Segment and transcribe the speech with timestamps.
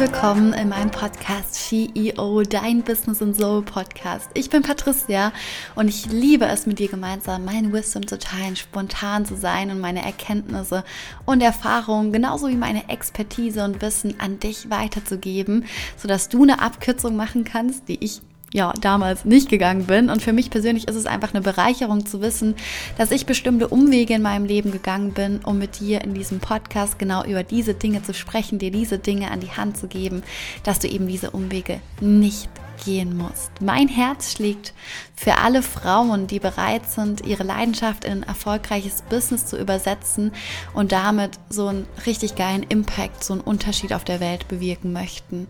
[0.00, 4.30] willkommen in meinem Podcast CEO, dein Business and Soul Podcast.
[4.32, 5.30] Ich bin Patricia
[5.74, 9.78] und ich liebe es mit dir gemeinsam, mein Wisdom zu teilen, spontan zu sein und
[9.78, 10.84] meine Erkenntnisse
[11.26, 15.66] und Erfahrungen, genauso wie meine Expertise und Wissen an dich weiterzugeben,
[15.98, 18.22] sodass du eine Abkürzung machen kannst, die ich
[18.52, 20.10] ja, damals nicht gegangen bin.
[20.10, 22.54] Und für mich persönlich ist es einfach eine Bereicherung zu wissen,
[22.98, 26.98] dass ich bestimmte Umwege in meinem Leben gegangen bin, um mit dir in diesem Podcast
[26.98, 30.22] genau über diese Dinge zu sprechen, dir diese Dinge an die Hand zu geben,
[30.64, 32.50] dass du eben diese Umwege nicht
[32.84, 33.50] gehen musst.
[33.60, 34.72] Mein Herz schlägt
[35.14, 40.32] für alle Frauen, die bereit sind, ihre Leidenschaft in ein erfolgreiches Business zu übersetzen
[40.72, 45.46] und damit so einen richtig geilen Impact, so einen Unterschied auf der Welt bewirken möchten.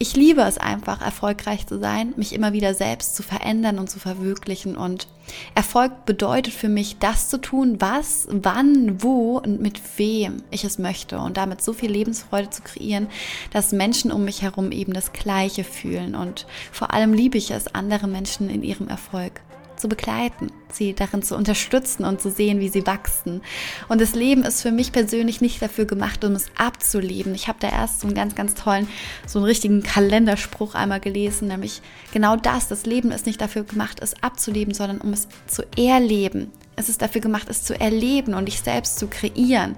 [0.00, 3.98] Ich liebe es einfach, erfolgreich zu sein, mich immer wieder selbst zu verändern und zu
[3.98, 4.76] verwirklichen.
[4.76, 5.08] Und
[5.54, 10.78] Erfolg bedeutet für mich, das zu tun, was, wann, wo und mit wem ich es
[10.78, 11.18] möchte.
[11.18, 13.08] Und damit so viel Lebensfreude zu kreieren,
[13.52, 16.14] dass Menschen um mich herum eben das Gleiche fühlen.
[16.14, 19.40] Und vor allem liebe ich es, andere Menschen in ihrem Erfolg
[19.78, 23.40] zu begleiten, sie darin zu unterstützen und zu sehen, wie sie wachsen.
[23.88, 27.34] Und das Leben ist für mich persönlich nicht dafür gemacht, um es abzuleben.
[27.34, 28.88] Ich habe da erst so einen ganz, ganz tollen,
[29.26, 31.80] so einen richtigen Kalenderspruch einmal gelesen, nämlich
[32.12, 32.68] genau das.
[32.68, 36.50] Das Leben ist nicht dafür gemacht, es abzuleben, sondern um es zu erleben.
[36.76, 39.74] Es ist dafür gemacht, es zu erleben und dich selbst zu kreieren.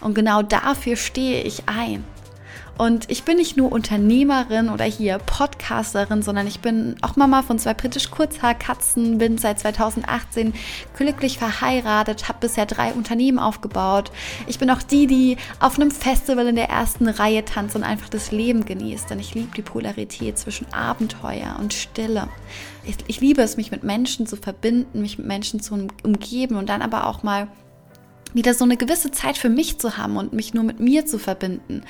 [0.00, 2.04] Und genau dafür stehe ich ein.
[2.78, 7.58] Und ich bin nicht nur Unternehmerin oder hier Podcasterin, sondern ich bin auch Mama von
[7.58, 10.54] zwei britisch Kurzhaarkatzen, bin seit 2018
[10.96, 14.10] glücklich verheiratet, habe bisher drei Unternehmen aufgebaut.
[14.46, 18.08] Ich bin auch die, die auf einem Festival in der ersten Reihe tanzt und einfach
[18.08, 22.28] das Leben genießt, denn ich liebe die Polarität zwischen Abenteuer und Stille.
[22.84, 26.68] Ich, ich liebe es, mich mit Menschen zu verbinden, mich mit Menschen zu umgeben und
[26.68, 27.48] dann aber auch mal
[28.34, 31.18] wieder so eine gewisse Zeit für mich zu haben und mich nur mit mir zu
[31.18, 31.82] verbinden.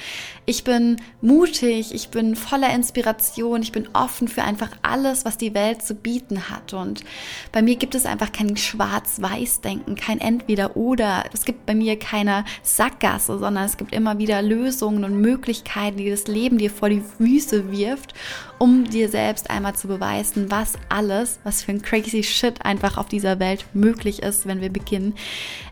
[0.44, 5.55] Ich bin mutig, ich bin voller Inspiration, ich bin offen für einfach alles, was die
[5.55, 6.72] Welt zu bieten hat.
[6.72, 7.05] Und
[7.52, 11.24] bei mir gibt es einfach kein Schwarz-Weiß-Denken, kein Entweder-Oder.
[11.33, 16.11] Es gibt bei mir keine Sackgasse, sondern es gibt immer wieder Lösungen und Möglichkeiten, die
[16.11, 18.14] das Leben dir vor die Füße wirft,
[18.58, 23.08] um dir selbst einmal zu beweisen, was alles, was für ein crazy Shit einfach auf
[23.08, 25.14] dieser Welt möglich ist, wenn wir beginnen,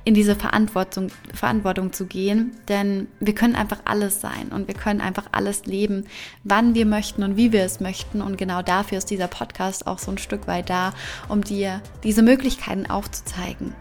[0.05, 2.53] in diese Verantwortung, Verantwortung zu gehen.
[2.69, 6.05] Denn wir können einfach alles sein und wir können einfach alles leben,
[6.45, 8.23] wann wir möchten und wie wir es möchten.
[8.23, 10.93] Und genau dafür ist dieser Podcast auch so ein Stück weit da,
[11.29, 13.75] um dir diese Möglichkeiten aufzuzeigen.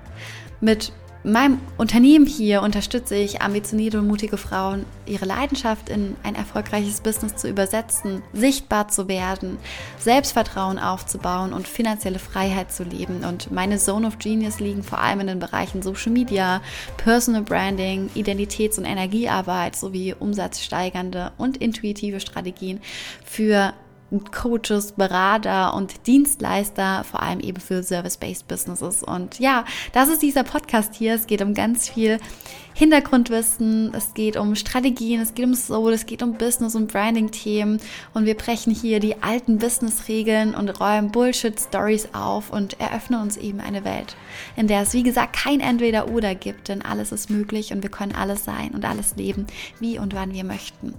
[0.62, 0.94] Mit
[1.31, 7.35] meinem Unternehmen hier unterstütze ich ambitionierte und mutige Frauen, ihre Leidenschaft in ein erfolgreiches Business
[7.35, 9.57] zu übersetzen, sichtbar zu werden,
[9.97, 13.23] Selbstvertrauen aufzubauen und finanzielle Freiheit zu leben.
[13.25, 16.62] Und meine Zone of Genius liegen vor allem in den Bereichen Social Media,
[16.97, 22.81] Personal Branding, Identitäts- und Energiearbeit sowie umsatzsteigernde und intuitive Strategien
[23.25, 23.73] für
[24.31, 29.03] Coaches, Berater und Dienstleister, vor allem eben für Service-Based Businesses.
[29.03, 31.16] Und ja, das ist dieser Podcast hier.
[31.16, 32.20] Es geht um ganz viel
[32.80, 37.81] Hintergrundwissen, es geht um Strategien, es geht um Soul, es geht um Business- und Branding-Themen.
[38.14, 43.59] Und wir brechen hier die alten Business-Regeln und räumen Bullshit-Stories auf und eröffnen uns eben
[43.59, 44.16] eine Welt,
[44.56, 48.16] in der es, wie gesagt, kein Entweder-Oder gibt, denn alles ist möglich und wir können
[48.16, 49.46] alles sein und alles leben,
[49.81, 50.94] wie und wann wir möchten.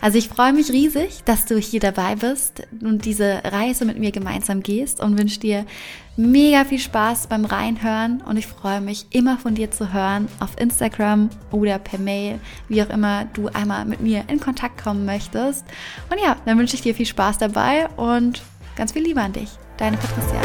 [0.00, 4.10] Also ich freue mich riesig, dass du hier dabei bist und diese Reise mit mir
[4.12, 5.66] gemeinsam gehst und wünsche dir
[6.16, 10.58] mega viel Spaß beim Reinhören und ich freue mich immer von dir zu hören auf
[10.58, 15.64] Instagram oder per Mail, wie auch immer du einmal mit mir in Kontakt kommen möchtest.
[16.10, 18.42] Und ja, dann wünsche ich dir viel Spaß dabei und
[18.76, 19.50] ganz viel Liebe an dich.
[19.76, 20.40] Deine Patricia.